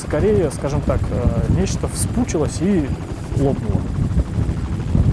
[0.00, 2.88] скорее, скажем так, э, нечто вспучилось и
[3.38, 3.80] лопнуло.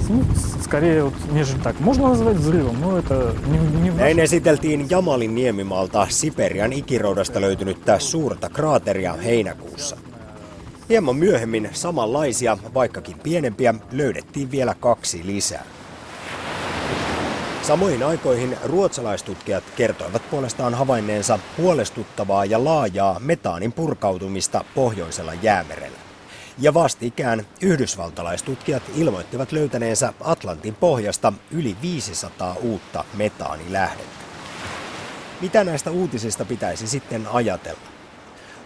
[0.09, 0.23] Ну,
[0.61, 1.79] скорее, вот, нежели так.
[1.79, 8.49] Можно назвать взрывом, но это не, не Näin esiteltiin Jamalin niemimaalta Siperian ikiroudasta löytynyttä suurta
[8.49, 9.97] kraateria heinäkuussa.
[10.89, 15.63] Hieman myöhemmin samanlaisia, vaikkakin pienempiä, löydettiin vielä kaksi lisää.
[17.68, 25.98] Samoihin aikoihin ruotsalaistutkijat kertoivat puolestaan havainneensa huolestuttavaa ja laajaa metaanin purkautumista pohjoisella jäämerellä.
[26.58, 34.24] Ja vastikään yhdysvaltalaistutkijat ilmoittivat löytäneensä Atlantin pohjasta yli 500 uutta metaanilähdettä.
[35.40, 37.97] Mitä näistä uutisista pitäisi sitten ajatella?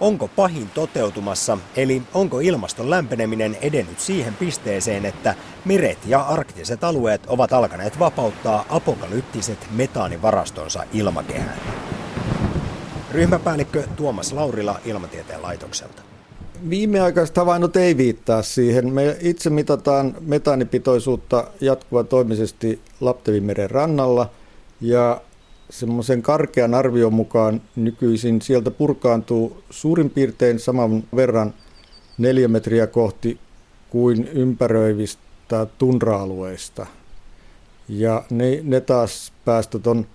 [0.03, 5.35] Onko pahin toteutumassa, eli onko ilmaston lämpeneminen edennyt siihen pisteeseen, että
[5.65, 11.59] meret ja arktiset alueet ovat alkaneet vapauttaa apokalyptiset metaanivarastonsa ilmakehään?
[13.11, 16.03] Ryhmäpäällikkö Tuomas Laurila Ilmatieteen laitokselta.
[16.71, 18.93] Viimeaikaiset havainnot ei viittaa siihen.
[18.93, 21.45] Me itse mitataan metaanipitoisuutta
[22.09, 24.31] toimisesti Laptevimeren rannalla
[24.81, 25.21] ja
[25.73, 31.55] semmoisen karkean arvion mukaan nykyisin sieltä purkaantuu suurin piirtein saman verran
[32.19, 33.39] neljä metriä kohti
[33.91, 36.87] kuin ympäröivistä tundra-alueista.
[37.89, 40.07] Ja ne, ne taas päästöt on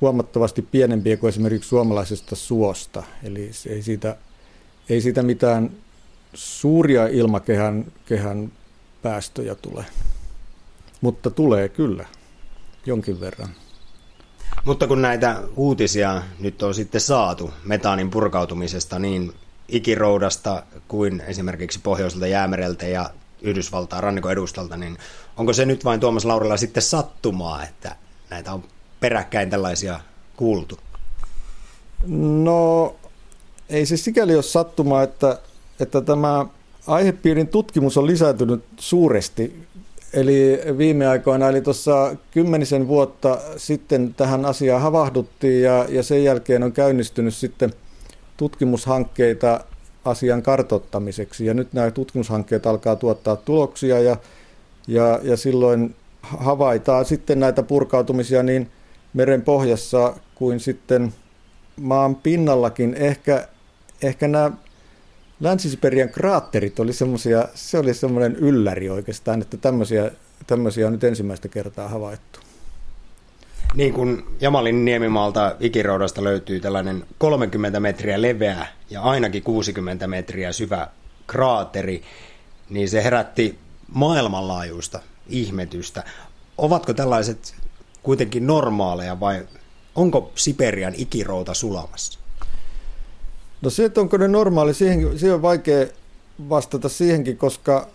[0.00, 3.02] huomattavasti pienempiä kuin esimerkiksi suomalaisesta suosta.
[3.22, 4.16] Eli ei siitä,
[4.88, 5.70] ei siitä mitään
[6.34, 8.52] suuria ilmakehän kehän
[9.02, 9.84] päästöjä tule.
[11.00, 12.06] Mutta tulee kyllä
[12.86, 13.48] jonkin verran.
[14.64, 19.32] Mutta kun näitä uutisia nyt on sitten saatu metaanin purkautumisesta niin
[19.68, 23.10] ikiroudasta kuin esimerkiksi Pohjoiselta jäämereltä ja
[23.42, 24.98] Yhdysvaltain rannikon edustalta, niin
[25.36, 27.96] onko se nyt vain Tuomas Laurilla sitten sattumaa, että
[28.30, 28.64] näitä on
[29.00, 30.00] peräkkäin tällaisia
[30.36, 30.78] kuultu?
[32.42, 32.94] No
[33.68, 35.38] ei se sikäli ole sattumaa, että,
[35.80, 36.46] että tämä
[36.86, 39.66] aihepiirin tutkimus on lisääntynyt suuresti
[40.12, 46.62] Eli viime aikoina, eli tuossa kymmenisen vuotta sitten tähän asiaan havahduttiin ja, ja sen jälkeen
[46.62, 47.72] on käynnistynyt sitten
[48.36, 49.60] tutkimushankkeita
[50.04, 51.46] asian kartottamiseksi.
[51.46, 54.16] Ja nyt nämä tutkimushankkeet alkaa tuottaa tuloksia ja,
[54.88, 58.70] ja, ja silloin havaitaan sitten näitä purkautumisia niin
[59.14, 61.14] meren pohjassa kuin sitten
[61.76, 62.94] maan pinnallakin.
[62.94, 63.48] Ehkä,
[64.02, 64.50] ehkä nämä
[65.42, 70.10] Länsi-Siperian kraatterit oli semmoisia, se oli semmoinen ylläri oikeastaan, että tämmöisiä,
[70.46, 72.40] tämmöisiä on nyt ensimmäistä kertaa havaittu.
[73.74, 80.88] Niin kuin Jamalin niemimaalta ikiroudasta löytyy tällainen 30 metriä leveä ja ainakin 60 metriä syvä
[81.26, 82.02] kraateri,
[82.70, 83.58] niin se herätti
[83.94, 86.04] maailmanlaajuista ihmetystä.
[86.58, 87.54] Ovatko tällaiset
[88.02, 89.46] kuitenkin normaaleja vai
[89.94, 92.21] onko Siperian ikirouta sulamassa?
[93.62, 95.86] No se, että onko ne normaali, siihen, siihen on vaikea
[96.48, 97.88] vastata siihenkin, koska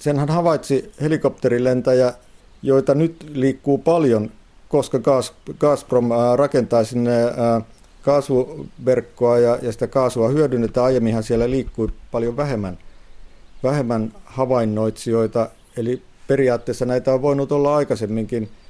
[0.00, 2.14] senhän havaitsi helikopterilentäjä,
[2.62, 4.30] joita nyt liikkuu paljon,
[4.68, 4.98] koska
[5.58, 7.12] Gazprom rakentaa sinne
[8.02, 10.86] kaasuverkkoa ja, ja sitä kaasua hyödynnetään.
[10.86, 12.78] Aiemminhan siellä liikkui paljon vähemmän,
[13.62, 18.48] vähemmän havainnoitsijoita, eli periaatteessa näitä on voinut olla aikaisemminkin–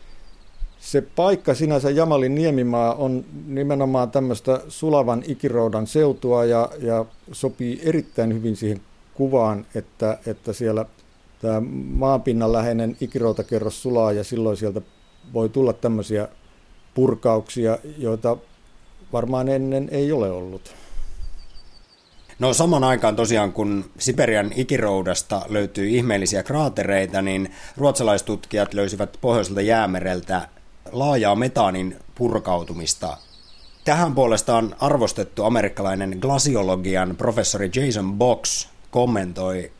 [0.83, 8.35] se paikka sinänsä Jamalin niemimaa on nimenomaan tämmöistä sulavan ikiroudan seutua ja, ja sopii erittäin
[8.35, 8.81] hyvin siihen
[9.15, 10.87] kuvaan, että, että siellä
[11.43, 11.63] tämä
[11.95, 14.81] maanpinnan läheinen ikiroutakerros sulaa ja silloin sieltä
[15.33, 16.29] voi tulla tämmöisiä
[16.95, 18.37] purkauksia, joita
[19.13, 20.75] varmaan ennen ei ole ollut.
[22.39, 30.49] No saman aikaan tosiaan, kun Siperian ikiroudasta löytyy ihmeellisiä kraatereita, niin ruotsalaistutkijat löysivät pohjoiselta jäämereltä
[30.93, 33.17] laajaa metaanin purkautumista.
[33.85, 39.73] Tähän puolestaan arvostettu amerikkalainen glasiologian professori Jason Box kommentoi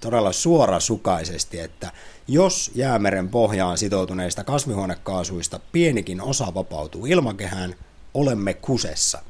[0.00, 1.92] todella suorasukaisesti, että
[2.28, 7.74] jos jäämeren pohjaan sitoutuneista kasvihuonekaasuista pienikin osa vapautuu ilmakehään,
[8.14, 9.22] olemme kusessa.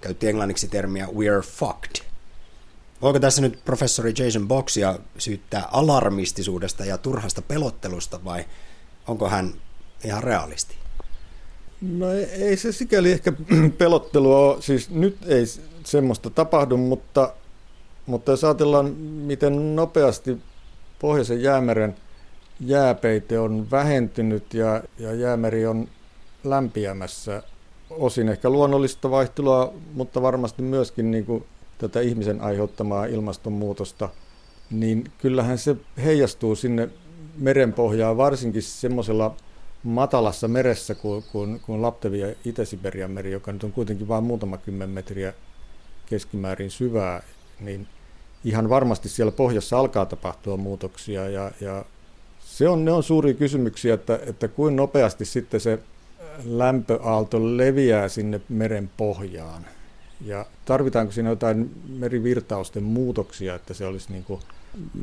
[0.00, 2.04] Käytti englanniksi termiä we're fucked.
[3.02, 8.44] Voiko tässä nyt professori Jason Boxia syyttää alarmistisuudesta ja turhasta pelottelusta vai
[9.06, 9.54] onko hän
[10.04, 10.79] ihan realisti?
[11.80, 13.32] No ei, ei se sikäli ehkä
[13.78, 15.44] pelottelua ole, siis nyt ei
[15.84, 17.32] semmoista tapahdu, mutta,
[18.06, 20.38] mutta jos ajatellaan, miten nopeasti
[20.98, 21.96] Pohjoisen jäämeren
[22.60, 25.88] jääpeite on vähentynyt ja, ja jäämeri on
[26.44, 27.42] lämpiämässä
[27.90, 31.44] osin ehkä luonnollista vaihtelua, mutta varmasti myöskin niin kuin
[31.78, 34.08] tätä ihmisen aiheuttamaa ilmastonmuutosta,
[34.70, 36.88] niin kyllähän se heijastuu sinne
[37.36, 39.36] merenpohjaan varsinkin semmoisella
[39.82, 44.56] matalassa meressä kuin, kuin, kuin Laptevi ja Itä-Siberian meri, joka nyt on kuitenkin vain muutama
[44.58, 45.32] kymmen metriä
[46.06, 47.22] keskimäärin syvää,
[47.60, 47.86] niin
[48.44, 51.84] ihan varmasti siellä pohjassa alkaa tapahtua muutoksia ja, ja
[52.40, 55.78] se on, ne on suuria kysymyksiä, että, että kuinka nopeasti sitten se
[56.44, 59.66] lämpöaalto leviää sinne meren pohjaan.
[60.20, 64.40] Ja tarvitaanko siinä jotain merivirtausten muutoksia, että se olisi niin kuin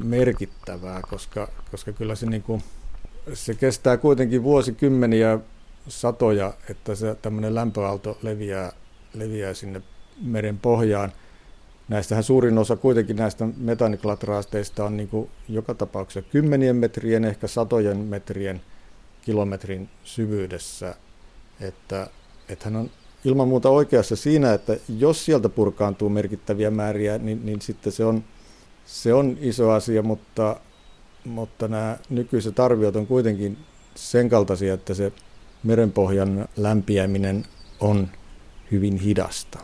[0.03, 2.63] merkittävää, koska, koska kyllä se, niin kuin,
[3.33, 5.39] se kestää kuitenkin vuosikymmeniä,
[5.87, 8.71] satoja, että se tämmöinen lämpöaalto leviää,
[9.13, 9.81] leviää sinne
[10.21, 11.11] meren pohjaan.
[11.89, 18.61] Näistähän suurin osa kuitenkin näistä metaniklatraasteista on niin joka tapauksessa kymmenien metrien, ehkä satojen metrien
[19.21, 20.95] kilometrin syvyydessä.
[21.61, 22.07] Että,
[22.49, 22.89] että hän on
[23.25, 28.23] ilman muuta oikeassa siinä, että jos sieltä purkaantuu merkittäviä määriä, niin, niin sitten se on,
[28.85, 30.59] se on iso asia, mutta,
[31.27, 33.57] mutta nämä nykyiset arviot on kuitenkin
[33.95, 35.11] sen kaltaisia, että se
[35.63, 37.45] merenpohjan lämpiäminen
[37.79, 38.07] on
[38.71, 39.59] hyvin hidasta.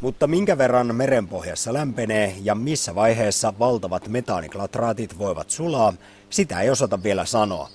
[0.00, 5.92] Mutta minkä verran merenpohjassa lämpenee ja missä vaiheessa valtavat metaaniklatraatit voivat sulaa,
[6.30, 7.68] sitä ei osata vielä sanoa.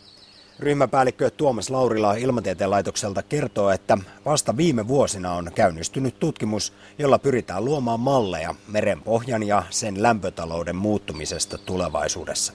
[0.60, 7.66] Ryhmäpäällikkö Tuomas Laurila Ilmatieteen laitokselta kertoo, että vasta viime vuosina on käynnistynyt tutkimus, jolla pyritään
[7.66, 12.54] luomaan malleja merenpohjan ja sen lämpötalouden muuttumisesta tulevaisuudessa.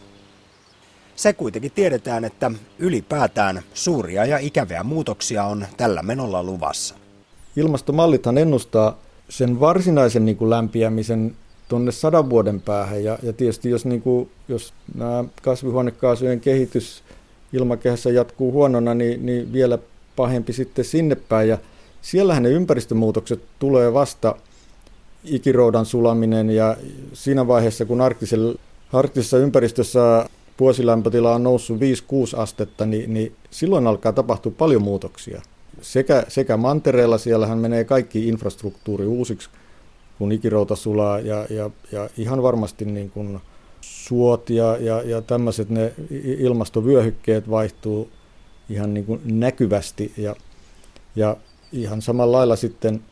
[1.22, 6.94] Se kuitenkin tiedetään, että ylipäätään suuria ja ikäviä muutoksia on tällä menolla luvassa.
[7.56, 8.98] Ilmastomallithan ennustaa
[9.28, 11.36] sen varsinaisen niin kuin lämpiämisen
[11.68, 13.04] tuonne sadan vuoden päähän.
[13.04, 17.02] Ja, ja tietysti jos, niin kuin, jos nämä kasvihuonekaasujen kehitys
[17.52, 19.78] ilmakehässä jatkuu huonona, niin, niin vielä
[20.16, 21.48] pahempi sitten sinne päin.
[21.48, 21.58] Ja
[22.02, 24.36] siellähän ne ympäristömuutokset tulee vasta
[25.24, 26.76] ikiroudan sulaminen ja
[27.12, 28.00] siinä vaiheessa, kun
[28.92, 30.26] arktisessa ympäristössä
[30.62, 31.82] vuosilämpötila on noussut 5-6
[32.36, 35.42] astetta, niin, niin silloin alkaa tapahtua paljon muutoksia.
[35.80, 39.50] Sekä, sekä mantereella siellähän menee kaikki infrastruktuuri uusiksi,
[40.18, 43.40] kun ikirouta sulaa ja, ja, ja ihan varmasti niin kuin
[43.80, 45.92] suot ja, ja, ja tämmöiset ne
[46.38, 48.10] ilmastovyöhykkeet vaihtuu
[48.70, 50.36] ihan niin kuin näkyvästi ja,
[51.16, 51.36] ja
[51.72, 53.02] ihan samalla lailla sitten,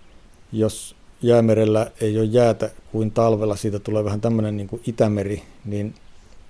[0.53, 5.95] jos jäämerellä ei ole jäätä kuin talvella, siitä tulee vähän tämmöinen niin kuin Itämeri, niin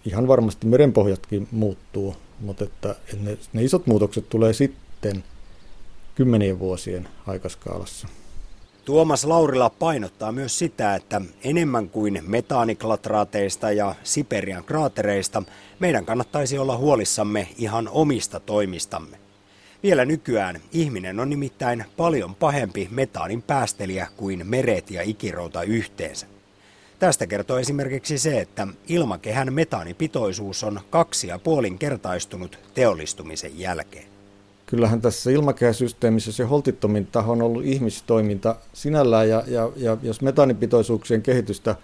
[0.05, 5.25] ihan varmasti merenpohjatkin muuttuu, mutta että, että ne, ne isot muutokset tulee sitten
[6.15, 8.09] kymmenien vuosien aikaskaalassa.
[8.85, 15.43] Tuomas Laurila painottaa myös sitä, että enemmän kuin metaaniklatraateista ja Siperian kraatereista
[15.79, 19.17] meidän kannattaisi olla huolissamme ihan omista toimistamme.
[19.83, 26.27] Vielä nykyään ihminen on nimittäin paljon pahempi metaanin päästelijä kuin meret ja ikirouta yhteensä.
[27.01, 34.05] Tästä kertoo esimerkiksi se, että ilmakehän metaanipitoisuus on kaksi ja puolin kertaistunut teollistumisen jälkeen.
[34.67, 41.23] Kyllähän tässä ilmakehäsysteemissä se holtittomin taho on ollut ihmistoiminta sinällään, ja, ja, ja jos metaanipitoisuuksien
[41.23, 41.77] kehitystä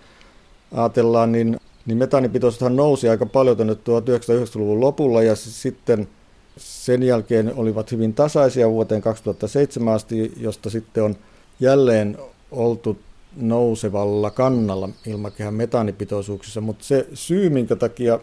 [0.72, 6.08] ajatellaan, niin, niin metaanipitoisuushan nousi aika paljon tuonne 1990-luvun lopulla, ja sitten
[6.56, 11.16] sen jälkeen olivat hyvin tasaisia vuoteen 2007 asti, josta sitten on
[11.60, 12.18] jälleen
[12.50, 12.98] oltu
[13.36, 18.20] nousevalla kannalla ilmakehän metaanipitoisuuksissa, mutta se syy, minkä takia,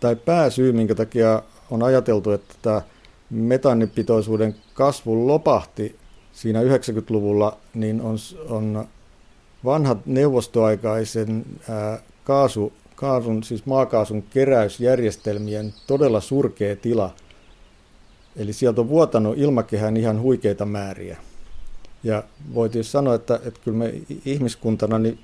[0.00, 2.82] tai pääsyy, minkä takia on ajateltu, että tämä
[3.30, 5.96] metaanipitoisuuden kasvu lopahti
[6.32, 8.16] siinä 90-luvulla, niin on,
[8.48, 8.88] on
[9.64, 17.14] vanhat neuvostoaikaisen ää, kaasu, kaasun, siis maakaasun keräysjärjestelmien todella surkea tila.
[18.36, 21.16] Eli sieltä on vuotanut ilmakehään ihan huikeita määriä.
[22.04, 22.22] Ja
[22.54, 25.18] voitiin sanoa, että, että kyllä me ihmiskuntana, niin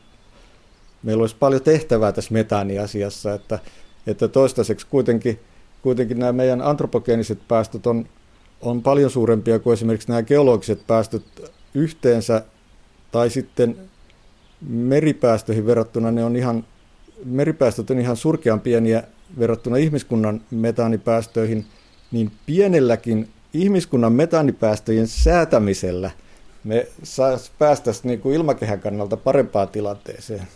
[1.02, 3.58] meillä olisi paljon tehtävää tässä metaaniasiassa, että,
[4.06, 5.40] että toistaiseksi kuitenkin,
[5.82, 8.06] kuitenkin nämä meidän antropogeeniset päästöt on,
[8.60, 12.42] on paljon suurempia kuin esimerkiksi nämä geologiset päästöt yhteensä,
[13.12, 13.76] tai sitten
[14.68, 16.64] meripäästöihin verrattuna ne on ihan,
[17.24, 19.02] meripäästöt on ihan surkean pieniä
[19.38, 21.66] verrattuna ihmiskunnan metaanipäästöihin,
[22.12, 26.10] niin pienelläkin ihmiskunnan metaanipäästöjen säätämisellä–
[26.66, 26.86] me
[27.58, 30.48] päästäisiin niin kuin ilmakehän kannalta parempaan tilanteeseen.